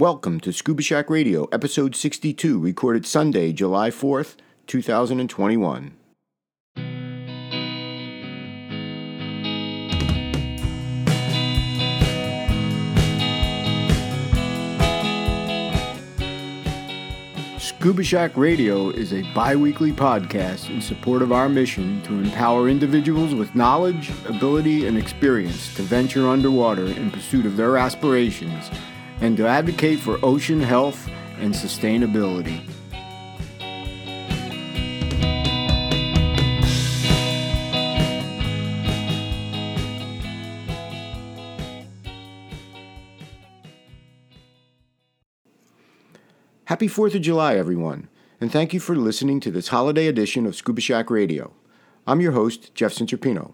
Welcome 0.00 0.40
to 0.40 0.52
Scuba 0.52 0.82
Shack 0.82 1.08
Radio, 1.08 1.44
episode 1.52 1.94
62, 1.94 2.58
recorded 2.58 3.06
Sunday, 3.06 3.52
July 3.52 3.90
4th, 3.90 4.34
2021. 4.66 5.94
Scuba 17.60 18.02
Shack 18.02 18.36
Radio 18.36 18.90
is 18.90 19.12
a 19.12 19.22
bi 19.32 19.54
weekly 19.54 19.92
podcast 19.92 20.70
in 20.70 20.80
support 20.80 21.22
of 21.22 21.30
our 21.30 21.48
mission 21.48 22.02
to 22.02 22.14
empower 22.14 22.68
individuals 22.68 23.32
with 23.32 23.54
knowledge, 23.54 24.10
ability, 24.26 24.88
and 24.88 24.98
experience 24.98 25.72
to 25.76 25.82
venture 25.82 26.26
underwater 26.26 26.86
in 26.86 27.12
pursuit 27.12 27.46
of 27.46 27.56
their 27.56 27.76
aspirations 27.76 28.72
and 29.20 29.36
to 29.36 29.46
advocate 29.46 29.98
for 29.98 30.18
ocean 30.22 30.60
health 30.60 31.08
and 31.38 31.54
sustainability. 31.54 32.68
Happy 46.66 46.88
4th 46.88 47.14
of 47.14 47.20
July, 47.20 47.56
everyone, 47.56 48.08
and 48.40 48.50
thank 48.50 48.72
you 48.72 48.80
for 48.80 48.96
listening 48.96 49.38
to 49.38 49.50
this 49.50 49.68
holiday 49.68 50.08
edition 50.08 50.44
of 50.44 50.56
Scuba 50.56 50.80
Shack 50.80 51.08
Radio. 51.08 51.52
I'm 52.06 52.20
your 52.20 52.32
host, 52.32 52.74
Jeff 52.74 52.92
Centropino. 52.92 53.52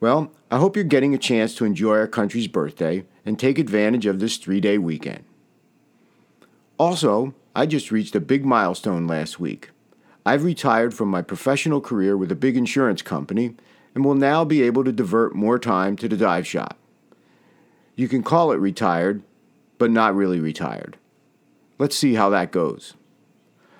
Well, 0.00 0.32
I 0.50 0.58
hope 0.58 0.76
you're 0.76 0.84
getting 0.84 1.14
a 1.14 1.18
chance 1.18 1.54
to 1.56 1.64
enjoy 1.64 1.96
our 1.96 2.06
country's 2.06 2.46
birthday 2.46 3.04
and 3.26 3.38
take 3.38 3.58
advantage 3.58 4.06
of 4.06 4.20
this 4.20 4.36
three 4.36 4.60
day 4.60 4.78
weekend. 4.78 5.24
Also, 6.78 7.34
I 7.54 7.66
just 7.66 7.90
reached 7.90 8.14
a 8.14 8.20
big 8.20 8.44
milestone 8.44 9.08
last 9.08 9.40
week. 9.40 9.70
I've 10.24 10.44
retired 10.44 10.94
from 10.94 11.08
my 11.08 11.22
professional 11.22 11.80
career 11.80 12.16
with 12.16 12.30
a 12.30 12.36
big 12.36 12.56
insurance 12.56 13.02
company 13.02 13.56
and 13.94 14.04
will 14.04 14.14
now 14.14 14.44
be 14.44 14.62
able 14.62 14.84
to 14.84 14.92
divert 14.92 15.34
more 15.34 15.58
time 15.58 15.96
to 15.96 16.08
the 16.08 16.16
dive 16.16 16.46
shop. 16.46 16.78
You 17.96 18.06
can 18.06 18.22
call 18.22 18.52
it 18.52 18.56
retired, 18.56 19.22
but 19.78 19.90
not 19.90 20.14
really 20.14 20.38
retired. 20.38 20.96
Let's 21.78 21.96
see 21.96 22.14
how 22.14 22.30
that 22.30 22.52
goes. 22.52 22.94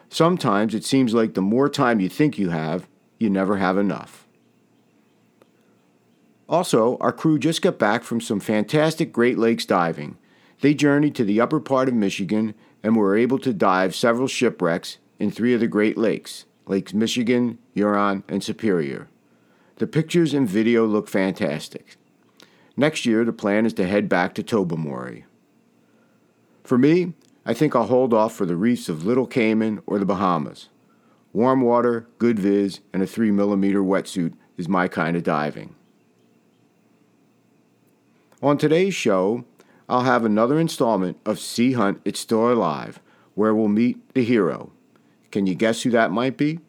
Sometimes 0.09 0.75
it 0.75 0.85
seems 0.85 1.15
like 1.15 1.35
the 1.35 1.43
more 1.43 1.69
time 1.69 2.01
you 2.01 2.09
think 2.09 2.39
you 2.39 2.49
have, 2.49 2.89
you 3.19 3.31
never 3.31 3.59
have 3.59 3.79
enough. 3.79 4.28
Also, 6.49 6.97
our 6.99 7.13
crew 7.13 7.39
just 7.39 7.61
got 7.61 7.79
back 7.79 8.03
from 8.03 8.21
some 8.21 8.41
fantastic 8.41 9.13
Great 9.13 9.37
Lakes 9.37 9.67
diving. 9.67 10.17
They 10.61 10.75
journeyed 10.75 11.15
to 11.17 11.25
the 11.25 11.41
upper 11.41 11.61
part 11.61 11.89
of 11.89 11.95
Michigan 11.95 12.55
and 12.83 12.97
were 12.97 13.17
able 13.17 13.39
to 13.41 13.53
dive 13.53 13.95
several 13.95 14.29
shipwrecks 14.29 14.99
in 15.19 15.31
three 15.31 15.53
of 15.53 15.61
the 15.61 15.67
Great 15.67 15.99
Lakes 15.99 16.47
Lakes 16.67 16.93
Michigan, 16.93 17.59
Huron, 17.75 18.25
and 18.29 18.43
Superior. 18.43 19.09
The 19.77 19.87
pictures 19.87 20.35
and 20.35 20.49
video 20.49 20.87
look 20.87 21.09
fantastic. 21.09 21.97
Next 22.77 23.07
year, 23.07 23.25
the 23.25 23.33
plan 23.33 23.65
is 23.65 23.73
to 23.75 23.87
head 23.87 24.09
back 24.09 24.35
to 24.35 24.43
Tobermory. 24.43 25.25
For 26.65 26.77
me, 26.77 27.15
I 27.47 27.55
think 27.55 27.75
I'll 27.75 27.87
hold 27.87 28.13
off 28.13 28.35
for 28.35 28.45
the 28.45 28.57
reefs 28.57 28.89
of 28.89 29.07
Little 29.07 29.27
Cayman 29.27 29.81
or 29.87 29.99
the 29.99 30.05
Bahamas. 30.05 30.69
Warm 31.33 31.63
water, 31.63 32.07
good 32.19 32.39
viz, 32.39 32.81
and 32.93 33.03
a 33.03 33.07
3mm 33.07 33.75
wetsuit 33.87 34.35
is 34.57 34.69
my 34.69 34.89
kind 34.89 35.17
of 35.17 35.23
diving. 35.23 35.75
On 38.41 38.57
today's 38.57 38.95
show, 38.95 39.45
I'll 39.89 40.05
have 40.05 40.25
another 40.25 40.61
installment 40.61 41.19
of 41.27 41.41
Sea 41.41 41.73
Hunt 41.73 42.01
It's 42.05 42.21
Still 42.21 42.53
Alive, 42.53 43.01
where 43.35 43.53
we'll 43.53 43.67
meet 43.67 44.15
the 44.15 44.23
hero. 44.23 44.71
Can 45.33 45.49
you 45.49 45.57
guess 45.57 45.83
who 45.83 45.91
that 45.91 46.13
might 46.13 46.37
be? 46.37 46.61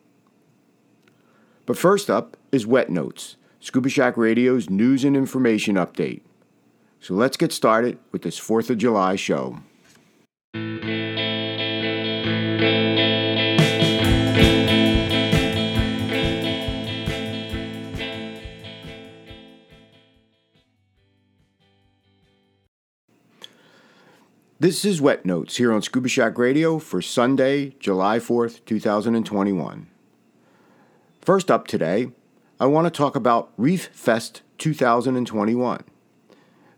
But 1.68 1.78
first 1.78 2.10
up 2.10 2.38
is 2.52 2.66
Wet 2.66 2.90
Notes, 2.90 3.36
Scuba 3.60 3.88
Shack 3.90 4.18
Radio's 4.18 4.68
news 4.68 5.04
and 5.04 5.16
information 5.16 5.76
update. 5.76 6.22
So 7.00 7.14
let's 7.14 7.38
get 7.38 7.52
started 7.52 8.00
with 8.12 8.24
this 8.24 8.40
4th 8.40 8.72
of 8.72 8.80
July 8.80 9.16
show. 9.16 9.60
This 24.62 24.84
is 24.84 25.00
Wet 25.00 25.26
Notes 25.26 25.56
here 25.56 25.72
on 25.72 25.82
Scuba 25.82 26.10
Shack 26.10 26.38
Radio 26.38 26.80
for 26.80 27.02
Sunday, 27.02 27.76
July 27.80 28.20
4th, 28.20 28.66
2021. 28.66 29.88
First 31.22 31.50
up 31.50 31.66
today, 31.66 32.12
I 32.60 32.66
want 32.66 32.86
to 32.86 32.92
talk 32.92 33.16
about 33.16 33.54
Reef 33.56 33.86
Fest 33.94 34.42
2021. 34.58 35.86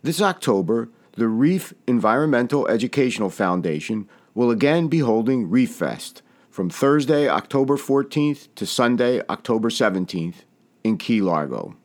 This 0.03 0.22
October, 0.22 0.90
the 1.14 1.28
Reef 1.28 1.74
Environmental 1.88 2.68
Educational 2.68 3.31
Foundation 3.31 4.08
will 4.36 4.52
again 4.52 4.88
be 4.88 5.00
holding 5.00 5.50
Reef 5.50 5.72
Fest 5.72 6.22
from 6.52 6.69
Thursday, 6.69 7.28
October 7.28 7.78
14th 7.78 8.50
to 8.53 8.68
Sunday, 8.68 9.24
October 9.28 9.72
17th 9.72 10.44
in 10.84 11.00
Key 11.00 11.19
Largo. 11.24 11.75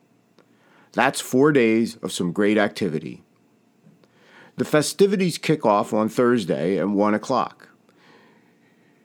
That's 0.93 1.23
four 1.23 1.53
days 1.53 1.97
of 2.03 2.13
some 2.13 2.33
great 2.33 2.59
activity. 2.59 3.23
The 4.57 4.65
festivities 4.65 5.37
kick 5.37 5.67
off 5.67 5.93
on 5.93 6.09
Thursday 6.09 6.79
at 6.79 6.89
1 6.89 7.15
o'clock. 7.15 7.69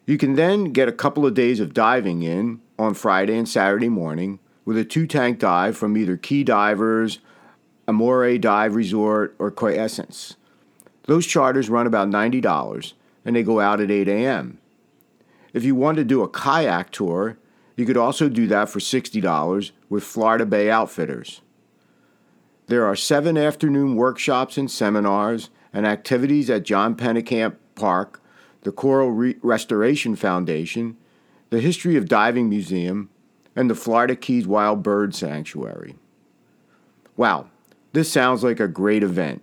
You 0.05 0.17
can 0.17 0.35
then 0.35 0.71
get 0.71 0.87
a 0.87 0.93
couple 0.93 1.25
of 1.25 1.33
days 1.33 1.59
of 1.59 1.73
diving 1.73 2.23
in 2.23 2.61
on 2.79 2.93
Friday 2.93 3.37
and 3.37 3.47
Saturday 3.47 3.89
morning 3.89 4.39
with 4.63 4.77
a 4.77 4.85
two 4.85 5.05
tank 5.05 5.39
dive 5.39 5.77
from 5.77 5.97
either 5.97 6.15
Key 6.15 6.45
Divers, 6.45 7.19
Amoray 7.87 8.39
Dive 8.39 8.75
Resort, 8.75 9.35
or 9.39 9.51
Quiescence. 9.51 10.37
Those 11.03 11.27
charters 11.27 11.69
run 11.69 11.85
about 11.85 12.09
$90 12.09 12.93
and 13.25 13.35
they 13.35 13.43
go 13.43 13.59
out 13.59 13.81
at 13.81 13.91
8 13.91 14.07
a.m. 14.07 14.57
If 15.53 15.65
you 15.65 15.75
want 15.75 15.97
to 15.97 16.05
do 16.05 16.21
a 16.21 16.29
kayak 16.29 16.91
tour, 16.91 17.37
you 17.75 17.85
could 17.85 17.97
also 17.97 18.29
do 18.29 18.47
that 18.47 18.69
for 18.69 18.79
$60 18.79 19.71
with 19.89 20.03
Florida 20.03 20.45
Bay 20.45 20.69
Outfitters. 20.69 21.41
There 22.71 22.85
are 22.85 22.95
seven 22.95 23.37
afternoon 23.37 23.97
workshops 23.97 24.57
and 24.57 24.71
seminars 24.71 25.49
and 25.73 25.85
activities 25.85 26.49
at 26.49 26.63
John 26.63 26.95
Pennekamp 26.95 27.57
Park, 27.75 28.21
the 28.61 28.71
Coral 28.71 29.11
Re- 29.11 29.35
Restoration 29.41 30.15
Foundation, 30.15 30.95
the 31.49 31.59
History 31.59 31.97
of 31.97 32.07
Diving 32.07 32.47
Museum, 32.47 33.09
and 33.57 33.69
the 33.69 33.75
Florida 33.75 34.15
Keys 34.15 34.47
Wild 34.47 34.83
Bird 34.83 35.13
Sanctuary. 35.13 35.95
Wow, 37.17 37.47
this 37.91 38.09
sounds 38.09 38.41
like 38.41 38.61
a 38.61 38.69
great 38.69 39.03
event. 39.03 39.41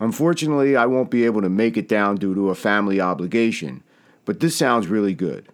Unfortunately, 0.00 0.74
I 0.74 0.86
won't 0.86 1.10
be 1.10 1.26
able 1.26 1.42
to 1.42 1.50
make 1.50 1.76
it 1.76 1.86
down 1.86 2.16
due 2.16 2.34
to 2.34 2.48
a 2.48 2.54
family 2.54 2.98
obligation, 2.98 3.82
but 4.24 4.40
this 4.40 4.56
sounds 4.56 4.86
really 4.86 5.12
good. 5.12 5.50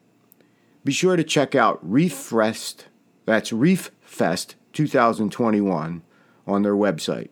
Be 0.84 0.92
sure 0.92 1.16
to 1.16 1.24
check 1.24 1.56
out 1.56 1.80
Reef 1.82 2.14
Fest, 2.14 2.86
that's 3.26 3.52
Reef 3.52 3.90
Fest 4.04 4.54
2021 4.74 6.02
on 6.46 6.62
their 6.62 6.74
website. 6.74 7.30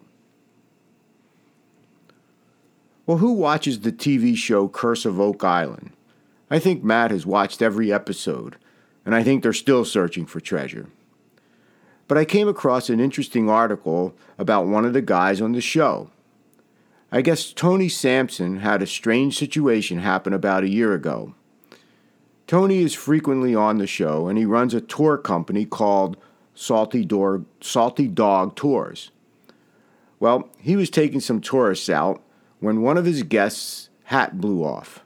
Well, 3.07 3.19
who 3.19 3.33
watches 3.33 3.81
the 3.81 3.93
TV 3.93 4.37
show 4.37 4.69
Curse 4.69 5.05
of 5.05 5.21
Oak 5.21 5.43
Island? 5.43 5.93
I 6.51 6.59
think 6.59 6.85
Matt 6.85 7.11
has 7.11 7.27
watched 7.27 7.61
every 7.61 7.93
episode, 7.93 8.57
and 9.05 9.15
I 9.15 9.23
think 9.23 9.43
they're 9.43 9.53
still 9.53 9.85
searching 9.85 10.27
for 10.27 10.39
treasure. 10.39 10.89
But 12.07 12.19
I 12.19 12.25
came 12.25 12.47
across 12.47 12.91
an 12.91 13.01
interesting 13.01 13.49
article 13.49 14.15
about 14.39 14.67
one 14.67 14.85
of 14.85 14.93
the 14.93 15.03
guys 15.03 15.41
on 15.41 15.53
the 15.53 15.61
show. 15.61 16.11
I 17.11 17.23
guess 17.23 17.53
Tony 17.53 17.89
Sampson 17.89 18.59
had 18.59 18.83
a 18.83 18.87
strange 18.87 19.37
situation 19.37 19.99
happen 19.99 20.33
about 20.33 20.63
a 20.63 20.69
year 20.69 20.95
ago. 20.95 21.35
Tony 22.47 22.83
is 22.83 22.95
frequently 22.95 23.55
on 23.55 23.79
the 23.79 23.87
show, 23.87 24.29
and 24.29 24.39
he 24.39 24.45
runs 24.45 24.75
a 24.75 24.81
tour 24.81 25.17
company 25.17 25.65
called 25.65 26.17
Salty, 26.55 27.05
Dog, 27.05 27.47
Salty 27.61 28.09
Dog 28.09 28.57
Tours. 28.57 29.11
Well, 30.21 30.51
he 30.59 30.77
was 30.77 30.91
taking 30.91 31.21
some 31.21 31.41
tourists 31.41 31.91
out 31.91 32.23
when 32.61 32.83
one 32.83 32.97
of 32.97 33.05
his 33.05 33.23
guests' 33.23 33.89
hat 34.05 34.41
blew 34.41 34.63
off. 34.63 35.05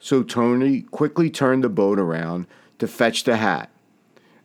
So 0.00 0.22
Tony 0.22 0.82
quickly 0.82 1.30
turned 1.30 1.62
the 1.62 1.68
boat 1.68 1.98
around 1.98 2.46
to 2.78 2.88
fetch 2.88 3.24
the 3.24 3.36
hat. 3.36 3.70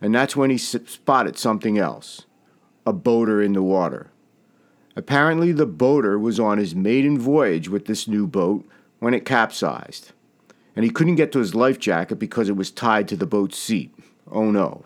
And 0.01 0.13
that's 0.13 0.35
when 0.35 0.49
he 0.49 0.57
spotted 0.57 1.37
something 1.37 1.77
else 1.77 2.25
a 2.85 2.93
boater 2.93 3.41
in 3.41 3.53
the 3.53 3.61
water. 3.61 4.09
Apparently, 4.95 5.51
the 5.51 5.67
boater 5.67 6.17
was 6.17 6.39
on 6.39 6.57
his 6.57 6.75
maiden 6.75 7.17
voyage 7.19 7.69
with 7.69 7.85
this 7.85 8.07
new 8.07 8.27
boat 8.27 8.67
when 8.99 9.13
it 9.13 9.25
capsized. 9.25 10.11
And 10.75 10.83
he 10.83 10.91
couldn't 10.91 11.15
get 11.15 11.31
to 11.33 11.39
his 11.39 11.55
life 11.55 11.79
jacket 11.79 12.15
because 12.15 12.49
it 12.49 12.55
was 12.55 12.71
tied 12.71 13.07
to 13.09 13.15
the 13.15 13.25
boat's 13.25 13.57
seat. 13.57 13.93
Oh 14.29 14.51
no. 14.51 14.83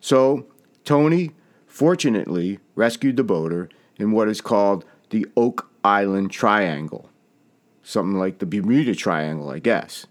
So, 0.00 0.46
Tony 0.84 1.32
fortunately 1.66 2.58
rescued 2.74 3.16
the 3.16 3.24
boater 3.24 3.68
in 3.96 4.12
what 4.12 4.28
is 4.28 4.40
called 4.40 4.84
the 5.10 5.26
Oak 5.36 5.70
Island 5.84 6.30
Triangle. 6.30 7.08
something 7.82 8.18
like 8.18 8.38
the 8.38 8.46
Bermuda 8.46 8.94
Triangle, 8.94 9.50
I 9.50 9.58
guess. 9.58 10.06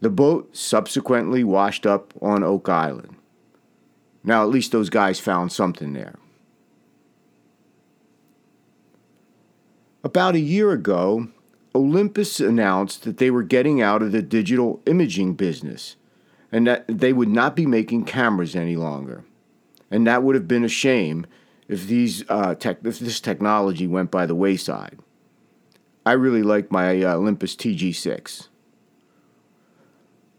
The 0.00 0.10
boat 0.10 0.56
subsequently 0.56 1.44
washed 1.44 1.86
up 1.86 2.12
on 2.20 2.42
Oak 2.42 2.68
Island. 2.68 3.16
Now, 4.24 4.42
at 4.42 4.48
least 4.48 4.72
those 4.72 4.90
guys 4.90 5.20
found 5.20 5.52
something 5.52 5.92
there. 5.92 6.16
About 10.02 10.34
a 10.34 10.40
year 10.40 10.72
ago, 10.72 11.28
Olympus 11.74 12.40
announced 12.40 13.04
that 13.04 13.18
they 13.18 13.30
were 13.30 13.44
getting 13.44 13.80
out 13.80 14.02
of 14.02 14.10
the 14.10 14.22
digital 14.22 14.80
imaging 14.86 15.34
business 15.34 15.96
and 16.52 16.66
that 16.66 16.84
they 16.86 17.12
would 17.12 17.30
not 17.30 17.56
be 17.56 17.66
making 17.66 18.04
cameras 18.04 18.54
any 18.54 18.76
longer. 18.76 19.24
And 19.90 20.06
that 20.06 20.22
would 20.22 20.34
have 20.34 20.46
been 20.46 20.64
a 20.64 20.68
shame 20.68 21.26
if, 21.66 21.86
these, 21.86 22.24
uh, 22.28 22.54
tech, 22.54 22.78
if 22.84 22.98
this 22.98 23.20
technology 23.20 23.86
went 23.86 24.10
by 24.10 24.26
the 24.26 24.34
wayside. 24.34 24.98
I 26.04 26.12
really 26.12 26.42
like 26.42 26.70
my 26.70 27.02
uh, 27.02 27.14
Olympus 27.14 27.56
TG6. 27.56 28.48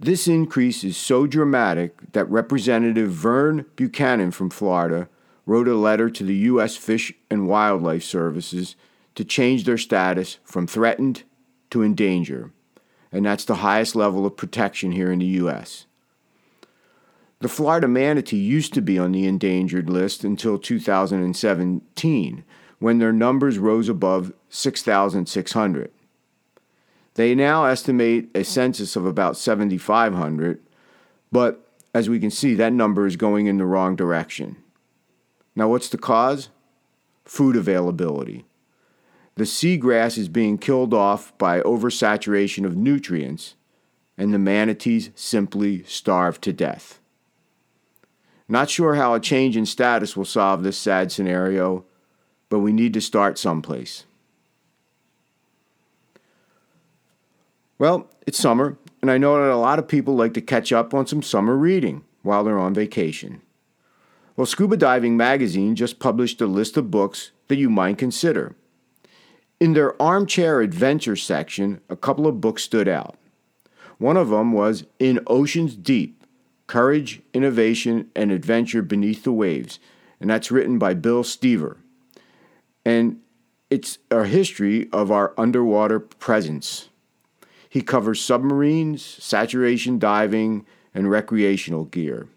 This 0.00 0.28
increase 0.28 0.84
is 0.84 0.96
so 0.96 1.26
dramatic 1.26 2.12
that 2.12 2.30
Representative 2.30 3.10
Vern 3.10 3.66
Buchanan 3.76 4.30
from 4.30 4.50
Florida 4.50 5.08
wrote 5.48 5.66
a 5.66 5.74
letter 5.74 6.10
to 6.10 6.24
the 6.24 6.34
U.S. 6.34 6.76
Fish 6.76 7.10
and 7.30 7.48
Wildlife 7.48 8.04
Services 8.04 8.76
to 9.14 9.24
change 9.24 9.64
their 9.64 9.78
status 9.78 10.36
from 10.44 10.66
threatened 10.66 11.22
to 11.70 11.80
endangered, 11.80 12.52
and 13.10 13.24
that's 13.24 13.46
the 13.46 13.56
highest 13.56 13.96
level 13.96 14.26
of 14.26 14.36
protection 14.36 14.92
here 14.92 15.10
in 15.10 15.20
the 15.20 15.24
U.S. 15.24 15.86
The 17.40 17.48
Florida 17.48 17.88
manatee 17.88 18.36
used 18.36 18.74
to 18.74 18.82
be 18.82 18.98
on 18.98 19.12
the 19.12 19.26
endangered 19.26 19.88
list 19.88 20.22
until 20.22 20.58
2017 20.58 22.44
when 22.78 22.98
their 22.98 23.12
numbers 23.12 23.58
rose 23.58 23.88
above 23.88 24.34
6,600. 24.50 25.90
They 27.14 27.34
now 27.34 27.64
estimate 27.64 28.28
a 28.34 28.44
census 28.44 28.96
of 28.96 29.06
about 29.06 29.38
7,500, 29.38 30.60
but 31.32 31.64
as 31.94 32.10
we 32.10 32.20
can 32.20 32.30
see, 32.30 32.54
that 32.54 32.74
number 32.74 33.06
is 33.06 33.16
going 33.16 33.46
in 33.46 33.56
the 33.56 33.64
wrong 33.64 33.96
direction. 33.96 34.56
Now, 35.58 35.66
what's 35.66 35.88
the 35.88 35.98
cause? 35.98 36.50
Food 37.24 37.56
availability. 37.56 38.46
The 39.34 39.42
seagrass 39.42 40.16
is 40.16 40.28
being 40.28 40.56
killed 40.56 40.94
off 40.94 41.36
by 41.36 41.62
oversaturation 41.62 42.64
of 42.64 42.76
nutrients, 42.76 43.56
and 44.16 44.32
the 44.32 44.38
manatees 44.38 45.10
simply 45.16 45.82
starve 45.82 46.40
to 46.42 46.52
death. 46.52 47.00
Not 48.48 48.70
sure 48.70 48.94
how 48.94 49.14
a 49.14 49.20
change 49.20 49.56
in 49.56 49.66
status 49.66 50.16
will 50.16 50.24
solve 50.24 50.62
this 50.62 50.78
sad 50.78 51.10
scenario, 51.10 51.84
but 52.50 52.60
we 52.60 52.72
need 52.72 52.94
to 52.94 53.00
start 53.00 53.36
someplace. 53.36 54.04
Well, 57.80 58.08
it's 58.28 58.38
summer, 58.38 58.78
and 59.02 59.10
I 59.10 59.18
know 59.18 59.34
that 59.34 59.52
a 59.52 59.56
lot 59.56 59.80
of 59.80 59.88
people 59.88 60.14
like 60.14 60.34
to 60.34 60.40
catch 60.40 60.72
up 60.72 60.94
on 60.94 61.08
some 61.08 61.20
summer 61.20 61.56
reading 61.56 62.04
while 62.22 62.44
they're 62.44 62.60
on 62.60 62.74
vacation. 62.74 63.42
Well, 64.38 64.46
Scuba 64.46 64.76
Diving 64.76 65.16
Magazine 65.16 65.74
just 65.74 65.98
published 65.98 66.40
a 66.40 66.46
list 66.46 66.76
of 66.76 66.92
books 66.92 67.32
that 67.48 67.58
you 67.58 67.68
might 67.68 67.98
consider. 67.98 68.54
In 69.58 69.72
their 69.72 70.00
armchair 70.00 70.60
adventure 70.60 71.16
section, 71.16 71.80
a 71.90 71.96
couple 71.96 72.24
of 72.24 72.40
books 72.40 72.62
stood 72.62 72.86
out. 72.86 73.18
One 73.98 74.16
of 74.16 74.28
them 74.28 74.52
was 74.52 74.86
In 75.00 75.18
Oceans 75.26 75.74
Deep 75.74 76.24
Courage, 76.68 77.20
Innovation, 77.34 78.12
and 78.14 78.30
Adventure 78.30 78.80
Beneath 78.80 79.24
the 79.24 79.32
Waves, 79.32 79.80
and 80.20 80.30
that's 80.30 80.52
written 80.52 80.78
by 80.78 80.94
Bill 80.94 81.24
Streever 81.24 81.78
and 82.88 83.20
it's 83.68 83.98
a 84.10 84.24
history 84.24 84.88
of 84.94 85.10
our 85.10 85.34
underwater 85.36 86.00
presence. 86.00 86.88
He 87.68 87.82
covers 87.82 88.24
submarines, 88.24 89.04
saturation 89.04 89.98
diving, 89.98 90.64
and 90.94 91.10
recreational 91.10 91.84
gear. 91.84 92.28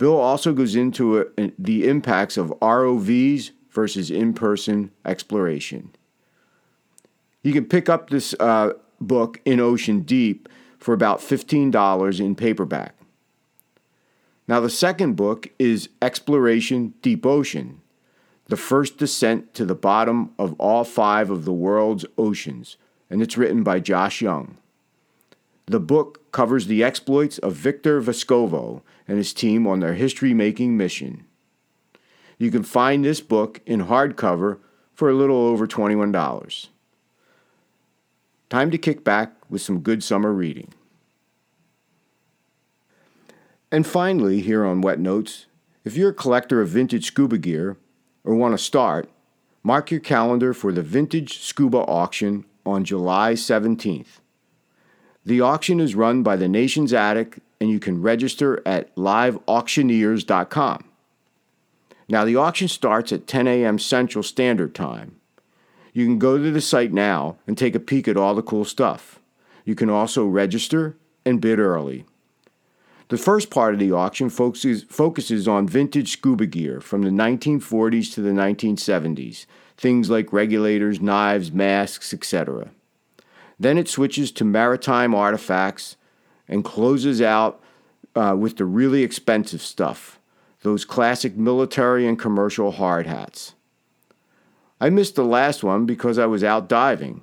Bill 0.00 0.16
also 0.16 0.54
goes 0.54 0.76
into 0.76 1.20
a, 1.20 1.52
the 1.58 1.86
impacts 1.86 2.38
of 2.38 2.54
ROVs 2.62 3.50
versus 3.70 4.10
in 4.10 4.32
person 4.32 4.92
exploration. 5.04 5.90
You 7.42 7.52
can 7.52 7.66
pick 7.66 7.90
up 7.90 8.08
this 8.08 8.34
uh, 8.40 8.72
book 8.98 9.42
in 9.44 9.60
Ocean 9.60 10.00
Deep 10.00 10.48
for 10.78 10.94
about 10.94 11.20
$15 11.20 12.18
in 12.18 12.34
paperback. 12.34 12.94
Now, 14.48 14.58
the 14.60 14.70
second 14.70 15.16
book 15.16 15.48
is 15.58 15.90
Exploration 16.00 16.94
Deep 17.02 17.26
Ocean 17.26 17.82
the 18.46 18.56
first 18.56 18.96
descent 18.96 19.52
to 19.54 19.64
the 19.66 19.76
bottom 19.76 20.32
of 20.38 20.54
all 20.58 20.82
five 20.82 21.30
of 21.30 21.44
the 21.44 21.52
world's 21.52 22.06
oceans, 22.18 22.78
and 23.08 23.22
it's 23.22 23.36
written 23.36 23.62
by 23.62 23.78
Josh 23.78 24.20
Young. 24.20 24.56
The 25.66 25.78
book 25.78 26.32
covers 26.32 26.66
the 26.66 26.82
exploits 26.82 27.38
of 27.38 27.52
Victor 27.52 28.00
Vescovo 28.00 28.82
and 29.10 29.18
his 29.18 29.34
team 29.34 29.66
on 29.66 29.80
their 29.80 29.94
history 29.94 30.32
making 30.32 30.76
mission. 30.76 31.24
You 32.38 32.52
can 32.52 32.62
find 32.62 33.04
this 33.04 33.20
book 33.20 33.60
in 33.66 33.86
hardcover 33.86 34.60
for 34.94 35.10
a 35.10 35.14
little 35.14 35.36
over 35.36 35.66
$21. 35.66 36.68
Time 38.48 38.70
to 38.70 38.78
kick 38.78 39.02
back 39.02 39.32
with 39.50 39.62
some 39.62 39.80
good 39.80 40.04
summer 40.04 40.32
reading. 40.32 40.72
And 43.72 43.84
finally, 43.84 44.42
here 44.42 44.64
on 44.64 44.80
Wet 44.80 45.00
Notes, 45.00 45.46
if 45.84 45.96
you're 45.96 46.10
a 46.10 46.14
collector 46.14 46.60
of 46.60 46.68
vintage 46.68 47.06
scuba 47.06 47.36
gear, 47.36 47.78
or 48.22 48.36
want 48.36 48.56
to 48.56 48.64
start, 48.64 49.10
mark 49.64 49.90
your 49.90 49.98
calendar 49.98 50.54
for 50.54 50.70
the 50.70 50.82
Vintage 50.82 51.40
Scuba 51.40 51.78
Auction 51.78 52.44
on 52.64 52.84
July 52.84 53.32
17th. 53.32 54.20
The 55.26 55.40
auction 55.40 55.80
is 55.80 55.96
run 55.96 56.22
by 56.22 56.36
the 56.36 56.48
Nation's 56.48 56.92
Attic, 56.92 57.40
and 57.60 57.70
you 57.70 57.78
can 57.78 58.00
register 58.00 58.62
at 58.66 58.94
liveauctioneers.com. 58.96 60.84
Now, 62.08 62.24
the 62.24 62.36
auction 62.36 62.66
starts 62.66 63.12
at 63.12 63.26
10 63.26 63.46
a.m. 63.46 63.78
Central 63.78 64.22
Standard 64.22 64.74
Time. 64.74 65.16
You 65.92 66.06
can 66.06 66.18
go 66.18 66.38
to 66.38 66.50
the 66.50 66.60
site 66.60 66.92
now 66.92 67.36
and 67.46 67.56
take 67.56 67.74
a 67.74 67.80
peek 67.80 68.08
at 68.08 68.16
all 68.16 68.34
the 68.34 68.42
cool 68.42 68.64
stuff. 68.64 69.20
You 69.64 69.74
can 69.74 69.90
also 69.90 70.24
register 70.24 70.96
and 71.24 71.40
bid 71.40 71.58
early. 71.58 72.04
The 73.08 73.18
first 73.18 73.50
part 73.50 73.74
of 73.74 73.80
the 73.80 73.92
auction 73.92 74.30
focuses, 74.30 74.84
focuses 74.84 75.48
on 75.48 75.66
vintage 75.66 76.12
scuba 76.12 76.46
gear 76.46 76.80
from 76.80 77.02
the 77.02 77.10
1940s 77.10 78.14
to 78.14 78.20
the 78.20 78.30
1970s, 78.30 79.46
things 79.76 80.08
like 80.08 80.32
regulators, 80.32 81.00
knives, 81.00 81.50
masks, 81.50 82.14
etc. 82.14 82.70
Then 83.58 83.78
it 83.78 83.88
switches 83.88 84.30
to 84.32 84.44
maritime 84.44 85.14
artifacts 85.14 85.96
and 86.50 86.64
closes 86.64 87.22
out 87.22 87.62
uh, 88.14 88.34
with 88.38 88.58
the 88.58 88.64
really 88.66 89.02
expensive 89.02 89.62
stuff, 89.62 90.18
those 90.62 90.84
classic 90.84 91.36
military 91.36 92.06
and 92.06 92.18
commercial 92.18 92.72
hard 92.72 93.06
hats. 93.06 93.54
I 94.80 94.90
missed 94.90 95.14
the 95.14 95.24
last 95.24 95.62
one 95.62 95.86
because 95.86 96.18
I 96.18 96.26
was 96.26 96.42
out 96.42 96.68
diving, 96.68 97.22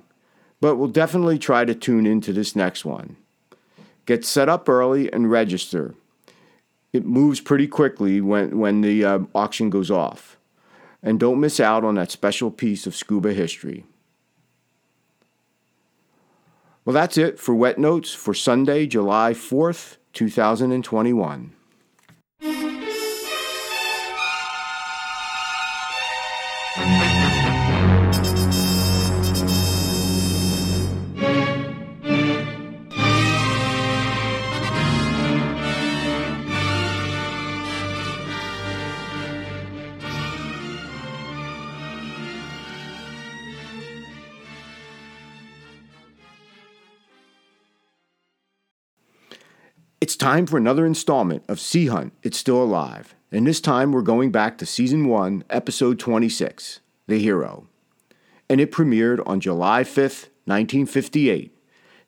but 0.60 0.76
we'll 0.76 0.88
definitely 0.88 1.38
try 1.38 1.64
to 1.64 1.74
tune 1.74 2.06
into 2.06 2.32
this 2.32 2.56
next 2.56 2.84
one. 2.84 3.16
Get 4.06 4.24
set 4.24 4.48
up 4.48 4.68
early 4.68 5.12
and 5.12 5.30
register. 5.30 5.94
It 6.92 7.04
moves 7.04 7.40
pretty 7.40 7.68
quickly 7.68 8.22
when, 8.22 8.58
when 8.58 8.80
the 8.80 9.04
uh, 9.04 9.18
auction 9.34 9.68
goes 9.68 9.90
off. 9.90 10.38
And 11.02 11.20
don't 11.20 11.40
miss 11.40 11.60
out 11.60 11.84
on 11.84 11.96
that 11.96 12.10
special 12.10 12.50
piece 12.50 12.86
of 12.86 12.96
scuba 12.96 13.34
history. 13.34 13.84
Well, 16.88 16.94
that's 16.94 17.18
it 17.18 17.38
for 17.38 17.54
Wet 17.54 17.76
Notes 17.76 18.14
for 18.14 18.32
Sunday, 18.32 18.86
July 18.86 19.34
4th, 19.34 19.98
2021. 20.14 21.52
Time 50.28 50.44
for 50.44 50.58
another 50.58 50.84
installment 50.84 51.42
of 51.48 51.58
Sea 51.58 51.86
Hunt 51.86 52.12
It's 52.22 52.36
Still 52.36 52.62
Alive, 52.62 53.14
and 53.32 53.46
this 53.46 53.62
time 53.62 53.92
we're 53.92 54.02
going 54.02 54.30
back 54.30 54.58
to 54.58 54.66
Season 54.66 55.08
1, 55.08 55.44
Episode 55.48 55.98
26, 55.98 56.80
The 57.06 57.18
Hero. 57.18 57.66
And 58.46 58.60
it 58.60 58.70
premiered 58.70 59.22
on 59.26 59.40
July 59.40 59.84
5th, 59.84 60.28
1958, 60.44 61.56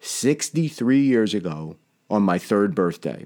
63 0.00 1.00
years 1.00 1.32
ago, 1.32 1.78
on 2.10 2.22
my 2.22 2.36
third 2.36 2.74
birthday. 2.74 3.24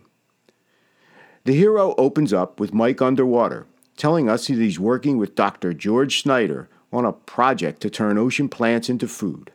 The 1.43 1.55
Hero 1.55 1.97
opens 1.99 2.33
up 2.33 2.61
with 2.61 2.73
Mike 2.73 3.03
underwater, 3.03 3.67
telling 3.97 4.31
us 4.31 4.47
that 4.47 4.59
he's 4.59 4.79
working 4.79 5.19
with 5.19 5.35
Dr. 5.35 5.75
George 5.75 6.23
Snyder 6.23 6.69
on 6.93 7.05
a 7.05 7.13
project 7.13 7.81
to 7.81 7.91
turn 7.91 8.17
ocean 8.17 8.49
plants 8.49 8.89
into 8.89 9.09
food. 9.09 9.51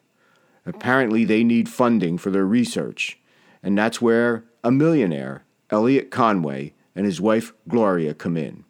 Apparently, 0.65 1.23
they 1.23 1.45
need 1.45 1.69
funding 1.69 2.17
for 2.17 2.29
their 2.29 2.45
research, 2.45 3.17
and 3.63 3.77
that's 3.77 4.01
where 4.01 4.43
a 4.63 4.71
millionaire, 4.71 5.43
Elliot 5.69 6.11
Conway, 6.11 6.73
and 6.95 7.05
his 7.05 7.21
wife 7.21 7.53
Gloria 7.67 8.13
come 8.13 8.37
in. 8.37 8.65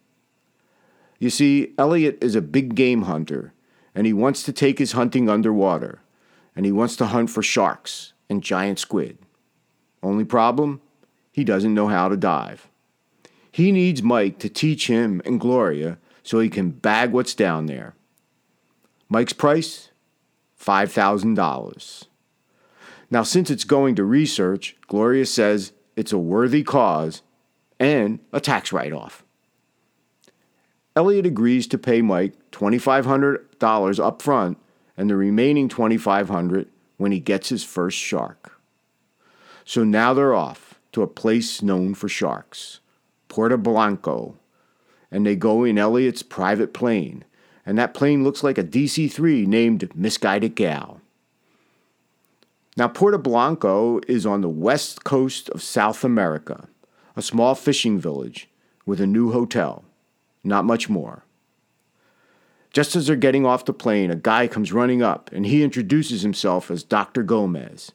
You 1.18 1.30
see, 1.30 1.74
Elliot 1.78 2.18
is 2.20 2.34
a 2.34 2.40
big 2.40 2.74
game 2.74 3.02
hunter, 3.02 3.52
and 3.94 4.06
he 4.06 4.12
wants 4.12 4.42
to 4.44 4.52
take 4.52 4.78
his 4.78 4.92
hunting 4.92 5.28
underwater, 5.28 6.00
and 6.56 6.64
he 6.64 6.72
wants 6.72 6.96
to 6.96 7.06
hunt 7.06 7.30
for 7.30 7.42
sharks 7.42 8.12
and 8.28 8.42
giant 8.42 8.78
squid. 8.78 9.18
Only 10.02 10.24
problem? 10.24 10.80
He 11.32 11.44
doesn't 11.44 11.74
know 11.74 11.88
how 11.88 12.08
to 12.08 12.16
dive. 12.16 12.68
He 13.52 13.72
needs 13.72 14.02
Mike 14.02 14.38
to 14.38 14.48
teach 14.48 14.86
him 14.86 15.20
and 15.24 15.40
Gloria 15.40 15.98
so 16.22 16.38
he 16.38 16.48
can 16.48 16.70
bag 16.70 17.12
what's 17.12 17.34
down 17.34 17.66
there. 17.66 17.94
Mike's 19.08 19.32
price? 19.32 19.90
$5,000. 20.60 22.04
Now, 23.10 23.22
since 23.24 23.50
it's 23.50 23.64
going 23.64 23.96
to 23.96 24.04
research, 24.04 24.76
Gloria 24.86 25.26
says 25.26 25.72
it's 26.00 26.14
a 26.14 26.18
worthy 26.18 26.62
cause, 26.62 27.20
and 27.78 28.20
a 28.32 28.40
tax 28.40 28.72
write 28.72 28.94
off. 28.94 29.22
Elliot 30.96 31.26
agrees 31.26 31.66
to 31.66 31.76
pay 31.76 32.00
Mike 32.00 32.32
$2,500 32.52 34.02
up 34.02 34.22
front 34.22 34.56
and 34.96 35.10
the 35.10 35.16
remaining 35.16 35.68
$2,500 35.68 36.68
when 36.96 37.12
he 37.12 37.20
gets 37.20 37.50
his 37.50 37.64
first 37.64 37.98
shark. 37.98 38.58
So 39.66 39.84
now 39.84 40.14
they're 40.14 40.34
off 40.34 40.80
to 40.92 41.02
a 41.02 41.06
place 41.06 41.60
known 41.60 41.92
for 41.92 42.08
sharks, 42.08 42.80
Puerto 43.28 43.58
Blanco, 43.58 44.38
and 45.10 45.26
they 45.26 45.36
go 45.36 45.64
in 45.64 45.76
Elliot's 45.76 46.22
private 46.22 46.72
plane, 46.72 47.26
and 47.66 47.76
that 47.76 47.92
plane 47.92 48.24
looks 48.24 48.42
like 48.42 48.56
a 48.56 48.64
DC 48.64 49.12
3 49.12 49.44
named 49.44 49.94
Misguided 49.94 50.54
Gal. 50.54 50.99
Now, 52.76 52.88
Puerto 52.88 53.18
Blanco 53.18 54.00
is 54.06 54.24
on 54.24 54.40
the 54.40 54.48
west 54.48 55.04
coast 55.04 55.48
of 55.50 55.62
South 55.62 56.04
America, 56.04 56.68
a 57.16 57.22
small 57.22 57.54
fishing 57.54 57.98
village 57.98 58.48
with 58.86 59.00
a 59.00 59.06
new 59.06 59.32
hotel. 59.32 59.84
Not 60.44 60.64
much 60.64 60.88
more. 60.88 61.24
Just 62.72 62.94
as 62.94 63.06
they're 63.06 63.16
getting 63.16 63.44
off 63.44 63.64
the 63.64 63.72
plane, 63.72 64.10
a 64.10 64.16
guy 64.16 64.46
comes 64.46 64.72
running 64.72 65.02
up 65.02 65.30
and 65.32 65.44
he 65.44 65.64
introduces 65.64 66.22
himself 66.22 66.70
as 66.70 66.84
Dr. 66.84 67.22
Gomez. 67.22 67.92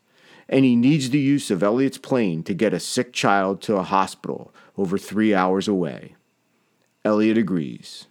And 0.50 0.65
he 0.65 0.75
needs 0.75 1.10
the 1.10 1.20
use 1.20 1.50
of 1.50 1.63
Elliot's 1.63 1.98
plane 1.98 2.44
to 2.44 2.53
get 2.53 2.74
a 2.74 2.79
sick 2.79 3.13
child 3.13 3.62
to 3.63 3.77
a 3.77 3.84
hospital 3.84 4.53
over 4.77 4.98
three 4.98 5.34
hours 5.34 5.67
away. 5.67 6.15
Elliot 7.03 7.38
agrees. 7.38 8.08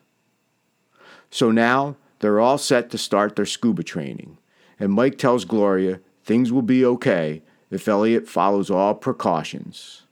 So 1.30 1.50
now 1.50 1.96
they're 2.18 2.40
all 2.40 2.58
set 2.58 2.90
to 2.90 2.98
start 2.98 3.36
their 3.36 3.46
scuba 3.46 3.82
training, 3.82 4.38
and 4.80 4.92
Mike 4.92 5.18
tells 5.18 5.44
Gloria 5.44 6.00
Things 6.24 6.50
will 6.50 6.62
be 6.62 6.84
okay 6.84 7.42
if 7.70 7.86
Elliot 7.86 8.26
follows 8.26 8.70
all 8.70 8.94
precautions. 8.94 10.02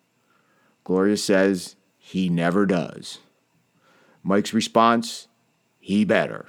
Gloria 0.85 1.17
says 1.17 1.77
he 1.99 2.29
never 2.29 2.67
does. 2.67 3.19
Mike's 4.23 4.53
response 4.53 5.29
he 5.81 6.05
better. 6.05 6.47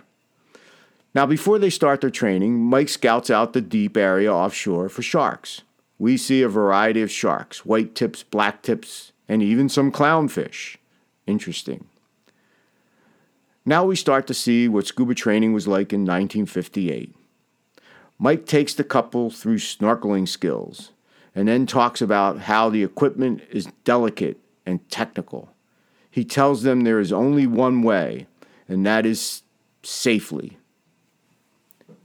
Now, 1.15 1.25
before 1.25 1.59
they 1.59 1.69
start 1.69 2.01
their 2.01 2.09
training, 2.09 2.59
Mike 2.59 2.89
scouts 2.89 3.29
out 3.29 3.53
the 3.53 3.61
deep 3.61 3.95
area 3.95 4.33
offshore 4.33 4.89
for 4.89 5.01
sharks. 5.01 5.61
We 5.99 6.17
see 6.17 6.41
a 6.41 6.49
variety 6.49 7.01
of 7.01 7.11
sharks 7.11 7.65
white 7.65 7.95
tips, 7.95 8.23
black 8.23 8.61
tips, 8.63 9.11
and 9.29 9.41
even 9.41 9.69
some 9.69 9.91
clownfish. 9.91 10.77
Interesting. 11.25 11.85
Now 13.65 13.85
we 13.85 13.95
start 13.95 14.27
to 14.27 14.33
see 14.33 14.67
what 14.67 14.87
scuba 14.87 15.15
training 15.15 15.53
was 15.53 15.67
like 15.67 15.93
in 15.93 16.01
1958. 16.01 17.15
Mike 18.23 18.45
takes 18.45 18.73
the 18.73 18.85
couple 18.85 19.29
through 19.29 19.57
snorkeling 19.57 20.25
skills 20.25 20.93
and 21.35 21.49
then 21.49 21.65
talks 21.65 22.01
about 22.01 22.39
how 22.39 22.69
the 22.69 22.81
equipment 22.81 23.41
is 23.51 23.67
delicate 23.83 24.39
and 24.65 24.89
technical. 24.89 25.49
He 26.09 26.23
tells 26.23 26.63
them 26.63 26.81
there 26.81 27.01
is 27.01 27.11
only 27.11 27.45
one 27.45 27.81
way, 27.81 28.27
and 28.65 28.85
that 28.85 29.05
is 29.05 29.41
safely. 29.83 30.57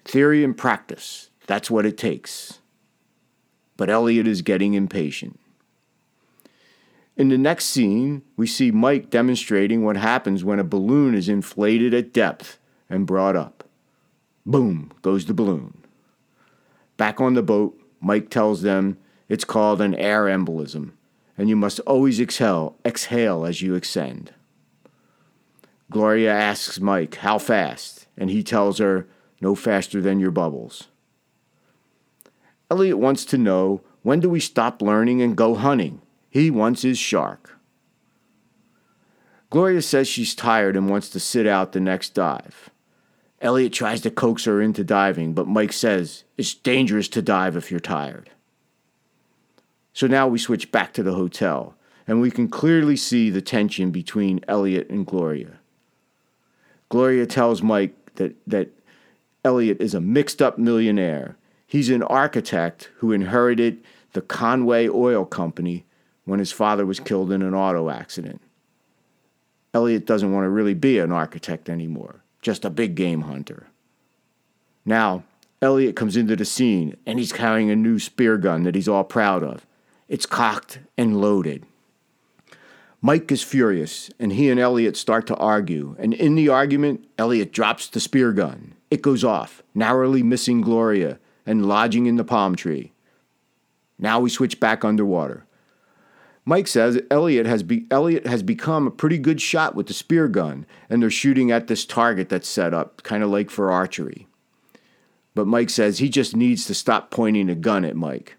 Theory 0.05 0.43
and 0.43 0.57
practice, 0.57 1.31
that's 1.47 1.71
what 1.71 1.87
it 1.87 1.97
takes. 1.97 2.59
But 3.77 3.89
Elliot 3.89 4.27
is 4.27 4.43
getting 4.43 4.75
impatient. 4.75 5.39
In 7.17 7.29
the 7.29 7.39
next 7.39 7.67
scene, 7.67 8.23
we 8.37 8.49
see 8.49 8.73
Mike 8.73 9.09
demonstrating 9.09 9.85
what 9.85 9.97
happens 9.97 10.43
when 10.43 10.59
a 10.59 10.65
balloon 10.65 11.15
is 11.15 11.29
inflated 11.29 11.95
at 11.95 12.13
depth 12.13 12.59
and 12.91 13.07
brought 13.07 13.37
up. 13.37 13.63
Boom 14.45 14.91
goes 15.01 15.27
the 15.27 15.33
balloon. 15.33 15.78
Back 16.99 17.21
on 17.21 17.33
the 17.33 17.43
boat, 17.43 17.81
Mike 18.01 18.29
tells 18.29 18.61
them 18.61 18.99
it's 19.29 19.45
called 19.45 19.81
an 19.81 19.95
air 19.95 20.25
embolism, 20.25 20.93
and 21.39 21.49
you 21.49 21.57
must 21.57 21.81
always 21.81 22.21
exhale, 22.21 22.77
exhale 22.85 23.47
as 23.47 23.63
you 23.63 23.75
ascend. 23.75 24.35
Gloria 25.91 26.33
asks 26.35 26.81
Mike 26.81 27.15
how 27.17 27.39
fast, 27.39 28.07
and 28.17 28.31
he 28.31 28.43
tells 28.43 28.79
her 28.79 29.07
no 29.41 29.55
faster 29.55 30.03
than 30.03 30.21
your 30.21 30.31
bubbles. 30.31 30.89
Elliot 32.71 32.99
wants 32.99 33.25
to 33.27 33.39
know 33.39 33.81
when 34.03 34.21
do 34.21 34.29
we 34.29 34.41
stop 34.41 34.83
learning 34.83 35.23
and 35.23 35.37
go 35.37 35.55
hunting? 35.55 36.03
He 36.29 36.51
wants 36.51 36.83
his 36.83 36.99
shark. 36.99 37.59
Gloria 39.51 39.81
says 39.81 40.09
she's 40.09 40.35
tired 40.35 40.77
and 40.77 40.91
wants 40.91 41.09
to 41.11 41.21
sit 41.21 41.47
out 41.47 41.73
the 41.73 41.81
next 41.81 42.11
dive. 42.11 42.71
Elliot 43.41 43.73
tries 43.73 44.01
to 44.01 44.11
coax 44.11 44.45
her 44.45 44.61
into 44.61 44.83
diving, 44.83 45.33
but 45.33 45.47
Mike 45.47 45.73
says 45.73 46.25
it's 46.37 46.55
dangerous 46.55 47.09
to 47.09 47.23
dive 47.23 47.57
if 47.57 47.71
you're 47.71 47.81
tired. 47.81 48.31
So 49.93 50.07
now 50.07 50.27
we 50.27 50.39
switch 50.39 50.73
back 50.73 50.93
to 50.95 51.03
the 51.03 51.15
hotel, 51.15 51.75
and 52.07 52.21
we 52.21 52.31
can 52.31 52.49
clearly 52.49 52.97
see 52.97 53.31
the 53.31 53.43
tension 53.43 53.91
between 53.91 54.45
Elliot 54.49 54.89
and 54.91 55.07
Gloria. 55.07 55.59
Gloria 56.89 57.27
tells 57.27 57.63
Mike 57.63 57.95
that, 58.15 58.35
that 58.47 58.71
Elliot 59.45 59.81
is 59.81 59.95
a 59.95 60.01
mixed 60.01 60.43
up 60.43 60.59
millionaire. 60.59 61.37
He's 61.67 61.91
an 61.91 62.03
architect 62.03 62.91
who 62.97 63.13
inherited 63.13 63.83
the 64.15 64.21
Conway 64.23 64.89
Oil 64.89 65.25
Company 65.25 65.85
when 66.25 66.39
his 66.39 66.53
father 66.53 66.85
was 66.85 67.01
killed 67.01 67.31
in 67.31 67.43
an 67.43 67.55
auto 67.55 67.91
accident. 67.91 68.41
Elliot 69.75 70.07
doesn't 70.07 70.33
want 70.33 70.45
to 70.45 70.51
really 70.51 70.75
be 70.75 70.99
an 70.99 71.13
architect 71.13 71.69
anymore, 71.69 72.23
just 72.49 72.65
a 72.65 72.71
big 72.71 72.95
game 72.95 73.21
hunter. 73.21 73.67
Now, 74.87 75.23
Elliot 75.61 75.95
comes 75.97 76.17
into 76.17 76.35
the 76.35 76.47
scene 76.47 76.97
and 77.05 77.19
he's 77.19 77.31
carrying 77.31 77.71
a 77.71 77.77
new 77.77 77.99
spear 77.99 78.39
gun 78.39 78.63
that 78.63 78.75
he's 78.75 78.89
all 78.89 79.05
proud 79.05 79.43
of. 79.43 79.67
It's 80.09 80.25
cocked 80.25 80.79
and 80.97 81.21
loaded. 81.21 81.67
Mike 83.03 83.31
is 83.31 83.43
furious, 83.43 84.11
and 84.19 84.33
he 84.33 84.49
and 84.49 84.59
Elliot 84.59 84.97
start 84.97 85.27
to 85.27 85.37
argue. 85.37 85.95
And 85.99 86.15
in 86.15 86.37
the 86.37 86.49
argument, 86.49 87.07
Elliot 87.19 87.53
drops 87.53 87.87
the 87.87 88.01
spear 88.01 88.33
gun. 88.33 88.73
It 88.91 89.03
goes 89.03 89.25
off, 89.25 89.63
narrowly 89.75 90.23
missing 90.23 90.63
Gloria 90.63 91.19
and 91.45 91.69
lodging 91.69 92.07
in 92.07 92.17
the 92.17 92.25
palm 92.25 92.57
tree. 92.57 92.93
Now 93.99 94.21
we 94.21 94.31
switch 94.31 94.59
back 94.59 94.87
underwater. 94.87 95.45
Mike 96.49 96.67
says 96.67 96.99
Elliot 97.11 97.45
has, 97.45 97.63
be- 97.63 97.87
Elliot 97.91 98.27
has 98.27 98.43
become 98.43 98.87
a 98.87 98.91
pretty 98.91 99.19
good 99.19 99.39
shot 99.39 99.75
with 99.75 99.87
the 99.87 99.93
spear 99.93 100.29
gun, 100.29 100.65
and 100.89 101.03
they're 101.03 101.11
shooting 101.11 101.51
at 101.51 101.67
this 101.67 101.85
target 101.85 102.31
that's 102.31 102.49
set 102.49 102.73
up, 102.73 103.03
kind 103.03 103.23
of 103.23 103.29
like 103.29 103.51
for 103.51 103.71
archery. 103.71 104.27
But 105.35 105.47
Mike 105.47 105.69
says 105.69 105.99
he 105.99 106.09
just 106.09 106.35
needs 106.35 106.65
to 106.65 106.73
stop 106.73 107.11
pointing 107.11 107.51
a 107.51 107.55
gun 107.55 107.85
at 107.85 107.97
Mike. 107.97 108.39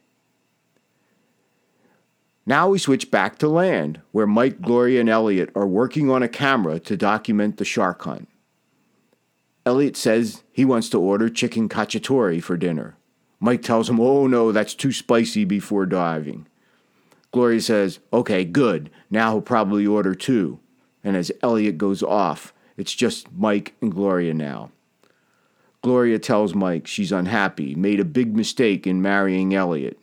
Now 2.47 2.69
we 2.69 2.79
switch 2.79 3.11
back 3.11 3.37
to 3.37 3.47
land, 3.47 4.01
where 4.11 4.25
Mike, 4.25 4.59
Gloria, 4.59 5.01
and 5.01 5.09
Elliot 5.09 5.51
are 5.53 5.67
working 5.67 6.09
on 6.09 6.23
a 6.23 6.27
camera 6.27 6.79
to 6.79 6.97
document 6.97 7.57
the 7.57 7.63
shark 7.63 8.01
hunt. 8.01 8.27
Elliot 9.67 9.95
says 9.95 10.41
he 10.51 10.65
wants 10.65 10.89
to 10.89 10.99
order 10.99 11.29
chicken 11.29 11.69
cacciatore 11.69 12.41
for 12.41 12.57
dinner. 12.57 12.97
Mike 13.39 13.61
tells 13.61 13.87
him, 13.87 13.99
oh 13.99 14.25
no, 14.25 14.51
that's 14.51 14.73
too 14.73 14.91
spicy 14.91 15.45
before 15.45 15.85
diving. 15.85 16.47
Gloria 17.31 17.61
says, 17.61 17.99
okay, 18.11 18.43
good. 18.43 18.89
Now 19.09 19.31
he'll 19.31 19.41
probably 19.41 19.85
order 19.85 20.15
two. 20.15 20.59
And 21.03 21.15
as 21.15 21.31
Elliot 21.41 21.77
goes 21.77 22.01
off, 22.03 22.53
it's 22.75 22.93
just 22.93 23.31
Mike 23.31 23.75
and 23.81 23.93
Gloria 23.93 24.33
now. 24.33 24.71
Gloria 25.81 26.19
tells 26.19 26.53
Mike 26.53 26.87
she's 26.87 27.11
unhappy, 27.11 27.73
made 27.75 27.99
a 27.99 28.05
big 28.05 28.35
mistake 28.35 28.85
in 28.85 29.01
marrying 29.01 29.53
Elliot. 29.53 29.97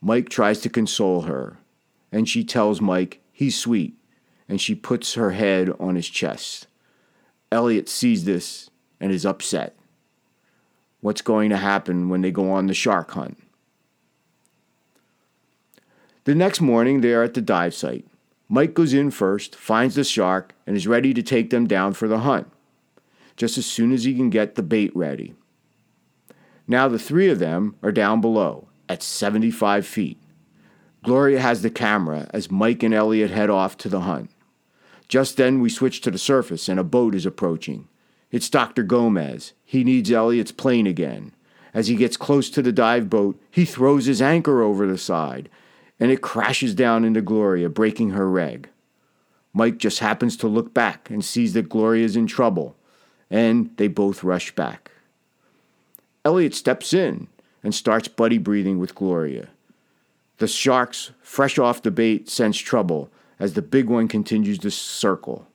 Mike 0.00 0.28
tries 0.28 0.60
to 0.60 0.68
console 0.68 1.22
her, 1.22 1.56
and 2.12 2.28
she 2.28 2.44
tells 2.44 2.80
Mike 2.80 3.20
he's 3.32 3.58
sweet, 3.58 3.94
and 4.48 4.60
she 4.60 4.74
puts 4.74 5.14
her 5.14 5.32
head 5.32 5.70
on 5.80 5.96
his 5.96 6.08
chest. 6.08 6.68
Elliot 7.50 7.88
sees 7.88 8.24
this 8.24 8.70
and 9.00 9.10
is 9.10 9.26
upset. 9.26 9.74
What's 11.00 11.22
going 11.22 11.50
to 11.50 11.56
happen 11.56 12.08
when 12.08 12.20
they 12.20 12.30
go 12.30 12.50
on 12.50 12.66
the 12.66 12.74
shark 12.74 13.10
hunt? 13.12 13.38
The 16.28 16.34
next 16.34 16.60
morning, 16.60 17.00
they 17.00 17.14
are 17.14 17.22
at 17.22 17.32
the 17.32 17.40
dive 17.40 17.72
site. 17.72 18.04
Mike 18.50 18.74
goes 18.74 18.92
in 18.92 19.10
first, 19.10 19.56
finds 19.56 19.94
the 19.94 20.04
shark, 20.04 20.54
and 20.66 20.76
is 20.76 20.86
ready 20.86 21.14
to 21.14 21.22
take 21.22 21.48
them 21.48 21.66
down 21.66 21.94
for 21.94 22.06
the 22.06 22.18
hunt, 22.18 22.52
just 23.34 23.56
as 23.56 23.64
soon 23.64 23.92
as 23.92 24.04
he 24.04 24.14
can 24.14 24.28
get 24.28 24.54
the 24.54 24.62
bait 24.62 24.94
ready. 24.94 25.32
Now 26.66 26.86
the 26.86 26.98
three 26.98 27.30
of 27.30 27.38
them 27.38 27.76
are 27.82 27.90
down 27.90 28.20
below, 28.20 28.68
at 28.90 29.02
75 29.02 29.86
feet. 29.86 30.20
Gloria 31.02 31.40
has 31.40 31.62
the 31.62 31.70
camera 31.70 32.28
as 32.34 32.50
Mike 32.50 32.82
and 32.82 32.92
Elliot 32.92 33.30
head 33.30 33.48
off 33.48 33.78
to 33.78 33.88
the 33.88 34.02
hunt. 34.02 34.30
Just 35.08 35.38
then, 35.38 35.62
we 35.62 35.70
switch 35.70 36.02
to 36.02 36.10
the 36.10 36.18
surface 36.18 36.68
and 36.68 36.78
a 36.78 36.84
boat 36.84 37.14
is 37.14 37.24
approaching. 37.24 37.88
It's 38.30 38.50
Dr. 38.50 38.82
Gomez. 38.82 39.54
He 39.64 39.82
needs 39.82 40.12
Elliot's 40.12 40.52
plane 40.52 40.86
again. 40.86 41.32
As 41.72 41.88
he 41.88 41.96
gets 41.96 42.18
close 42.18 42.50
to 42.50 42.60
the 42.60 42.70
dive 42.70 43.08
boat, 43.08 43.40
he 43.50 43.64
throws 43.64 44.04
his 44.04 44.20
anchor 44.20 44.60
over 44.60 44.86
the 44.86 44.98
side 44.98 45.48
and 46.00 46.10
it 46.10 46.22
crashes 46.22 46.74
down 46.74 47.04
into 47.04 47.20
Gloria, 47.20 47.68
breaking 47.68 48.10
her 48.10 48.28
reg. 48.28 48.68
Mike 49.52 49.78
just 49.78 49.98
happens 49.98 50.36
to 50.36 50.46
look 50.46 50.72
back 50.72 51.10
and 51.10 51.24
sees 51.24 51.52
that 51.54 51.68
Gloria 51.68 52.04
is 52.04 52.16
in 52.16 52.26
trouble, 52.26 52.76
and 53.30 53.70
they 53.76 53.88
both 53.88 54.22
rush 54.22 54.54
back. 54.54 54.90
Elliot 56.24 56.54
steps 56.54 56.92
in 56.92 57.28
and 57.62 57.74
starts 57.74 58.08
buddy 58.08 58.38
breathing 58.38 58.78
with 58.78 58.94
Gloria. 58.94 59.48
The 60.38 60.46
sharks, 60.46 61.10
fresh 61.20 61.58
off 61.58 61.82
the 61.82 61.90
bait, 61.90 62.28
sense 62.28 62.58
trouble 62.58 63.10
as 63.40 63.54
the 63.54 63.62
big 63.62 63.88
one 63.88 64.08
continues 64.08 64.58
to 64.60 64.70
circle. 64.70 65.46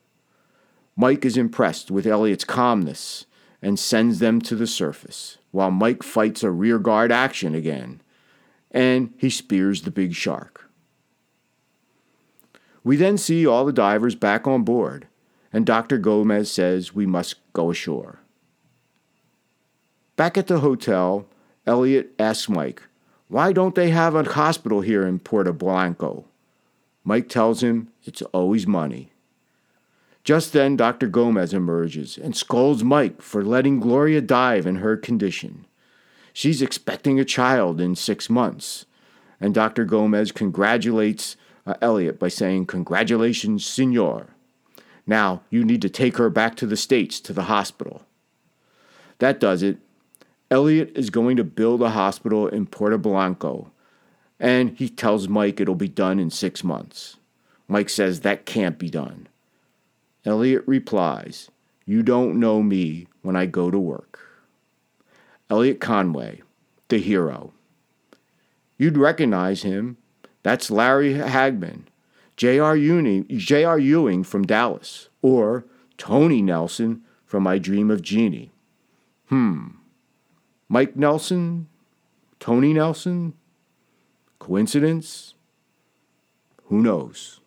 Mike 0.96 1.24
is 1.24 1.36
impressed 1.36 1.90
with 1.90 2.06
Elliot's 2.06 2.44
calmness 2.44 3.26
and 3.62 3.78
sends 3.78 4.18
them 4.18 4.40
to 4.42 4.54
the 4.54 4.66
surface, 4.66 5.38
while 5.50 5.70
Mike 5.70 6.02
fights 6.02 6.42
a 6.42 6.50
rearguard 6.50 7.10
action 7.10 7.54
again, 7.54 8.00
and 8.74 9.14
he 9.16 9.30
spears 9.30 9.82
the 9.82 9.90
big 9.90 10.14
shark. 10.14 10.68
We 12.82 12.96
then 12.96 13.16
see 13.16 13.46
all 13.46 13.64
the 13.64 13.72
divers 13.72 14.16
back 14.16 14.46
on 14.46 14.64
board, 14.64 15.06
and 15.52 15.64
Dr. 15.64 15.96
Gomez 15.96 16.50
says 16.50 16.94
we 16.94 17.06
must 17.06 17.36
go 17.54 17.70
ashore. 17.70 18.18
Back 20.16 20.36
at 20.36 20.48
the 20.48 20.60
hotel, 20.60 21.26
Elliot 21.66 22.12
asks 22.18 22.48
Mike, 22.48 22.82
Why 23.28 23.52
don't 23.52 23.74
they 23.74 23.90
have 23.90 24.14
a 24.14 24.24
hospital 24.24 24.82
here 24.82 25.06
in 25.06 25.20
Puerto 25.20 25.52
Blanco? 25.52 26.26
Mike 27.04 27.28
tells 27.28 27.62
him 27.62 27.88
it's 28.04 28.22
always 28.32 28.66
money. 28.66 29.12
Just 30.24 30.52
then, 30.52 30.76
Dr. 30.76 31.06
Gomez 31.06 31.52
emerges 31.52 32.16
and 32.16 32.36
scolds 32.36 32.82
Mike 32.82 33.20
for 33.20 33.44
letting 33.44 33.78
Gloria 33.78 34.20
dive 34.20 34.66
in 34.66 34.76
her 34.76 34.96
condition. 34.96 35.66
She's 36.34 36.60
expecting 36.60 37.20
a 37.20 37.24
child 37.24 37.80
in 37.80 37.94
six 37.94 38.28
months. 38.28 38.86
And 39.40 39.54
Dr. 39.54 39.84
Gomez 39.84 40.32
congratulates 40.32 41.36
uh, 41.64 41.74
Elliot 41.80 42.18
by 42.18 42.28
saying, 42.28 42.66
Congratulations, 42.66 43.64
senor. 43.64 44.26
Now 45.06 45.42
you 45.48 45.64
need 45.64 45.80
to 45.82 45.88
take 45.88 46.16
her 46.16 46.28
back 46.28 46.56
to 46.56 46.66
the 46.66 46.76
States 46.76 47.20
to 47.20 47.32
the 47.32 47.44
hospital. 47.44 48.04
That 49.20 49.38
does 49.38 49.62
it, 49.62 49.78
Elliot 50.50 50.90
is 50.96 51.08
going 51.08 51.36
to 51.36 51.44
build 51.44 51.80
a 51.80 51.90
hospital 51.90 52.48
in 52.48 52.66
Puerto 52.66 52.98
Blanco, 52.98 53.70
and 54.40 54.76
he 54.76 54.88
tells 54.88 55.28
Mike 55.28 55.60
it'll 55.60 55.76
be 55.76 55.88
done 55.88 56.18
in 56.18 56.30
six 56.30 56.64
months. 56.64 57.16
Mike 57.68 57.88
says 57.88 58.20
that 58.20 58.44
can't 58.44 58.78
be 58.78 58.90
done. 58.90 59.28
Elliot 60.24 60.64
replies, 60.66 61.50
You 61.86 62.02
don't 62.02 62.40
know 62.40 62.60
me 62.60 63.06
when 63.22 63.36
I 63.36 63.46
go 63.46 63.70
to 63.70 63.78
work. 63.78 64.33
Elliot 65.50 65.80
Conway, 65.80 66.42
the 66.88 66.98
hero. 66.98 67.52
You'd 68.78 68.96
recognize 68.96 69.62
him. 69.62 69.96
That's 70.42 70.70
Larry 70.70 71.14
Hagman, 71.14 71.84
J.R. 72.36 72.76
Ewing, 72.76 73.26
J.R. 73.28 73.78
Ewing 73.78 74.24
from 74.24 74.44
Dallas, 74.44 75.08
or 75.22 75.64
Tony 75.96 76.42
Nelson 76.42 77.02
from 77.24 77.46
I 77.46 77.58
Dream 77.58 77.90
of 77.90 78.02
Jeannie. 78.02 78.52
Hmm. 79.26 79.68
Mike 80.68 80.96
Nelson? 80.96 81.68
Tony 82.40 82.72
Nelson? 82.72 83.34
Coincidence? 84.38 85.34
Who 86.64 86.82
knows? 86.82 87.40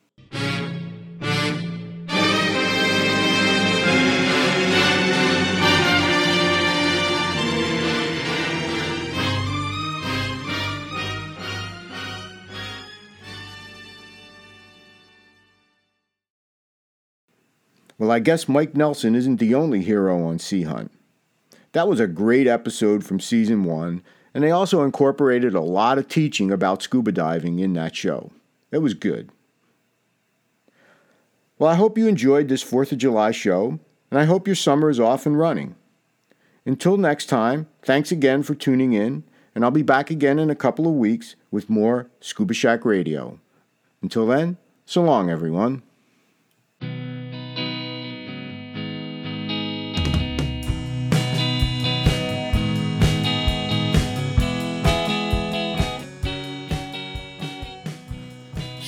Well, 17.97 18.11
I 18.11 18.19
guess 18.19 18.47
Mike 18.47 18.75
Nelson 18.75 19.15
isn't 19.15 19.37
the 19.37 19.55
only 19.55 19.81
hero 19.81 20.23
on 20.23 20.37
Sea 20.37 20.63
Hunt. 20.63 20.91
That 21.71 21.87
was 21.87 21.99
a 21.99 22.07
great 22.07 22.47
episode 22.47 23.03
from 23.03 23.19
season 23.19 23.63
one, 23.63 24.03
and 24.33 24.43
they 24.43 24.51
also 24.51 24.83
incorporated 24.83 25.55
a 25.55 25.61
lot 25.61 25.97
of 25.97 26.07
teaching 26.07 26.51
about 26.51 26.83
scuba 26.83 27.11
diving 27.11 27.59
in 27.59 27.73
that 27.73 27.95
show. 27.95 28.31
It 28.71 28.79
was 28.79 28.93
good. 28.93 29.29
Well, 31.57 31.69
I 31.69 31.75
hope 31.75 31.97
you 31.97 32.07
enjoyed 32.07 32.49
this 32.49 32.63
4th 32.63 32.91
of 32.91 32.99
July 32.99 33.31
show, 33.31 33.79
and 34.11 34.19
I 34.19 34.25
hope 34.25 34.47
your 34.47 34.55
summer 34.55 34.91
is 34.91 34.99
off 34.99 35.25
and 35.25 35.37
running. 35.37 35.75
Until 36.67 36.97
next 36.97 37.25
time, 37.25 37.67
thanks 37.81 38.11
again 38.11 38.43
for 38.43 38.53
tuning 38.53 38.93
in, 38.93 39.23
and 39.55 39.63
I'll 39.63 39.71
be 39.71 39.81
back 39.81 40.11
again 40.11 40.37
in 40.37 40.51
a 40.51 40.55
couple 40.55 40.85
of 40.85 40.93
weeks 40.93 41.35
with 41.49 41.69
more 41.69 42.09
Scuba 42.21 42.53
Shack 42.53 42.85
Radio. 42.85 43.39
Until 44.03 44.27
then, 44.27 44.57
so 44.85 45.01
long, 45.01 45.31
everyone. 45.31 45.81